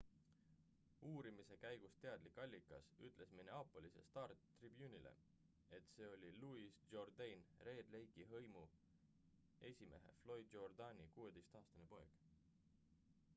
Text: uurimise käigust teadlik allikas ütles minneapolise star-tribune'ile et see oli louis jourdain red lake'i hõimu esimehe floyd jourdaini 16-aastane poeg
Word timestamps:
uurimise 1.07 1.57
käigust 1.65 1.97
teadlik 2.05 2.39
allikas 2.45 2.87
ütles 3.09 3.33
minneapolise 3.41 4.03
star-tribune'ile 4.07 5.11
et 5.79 5.91
see 5.93 6.09
oli 6.15 6.31
louis 6.41 6.79
jourdain 6.97 7.45
red 7.71 7.93
lake'i 7.99 8.27
hõimu 8.35 8.65
esimehe 9.73 10.17
floyd 10.23 10.51
jourdaini 10.59 11.07
16-aastane 11.19 11.87
poeg 11.97 12.19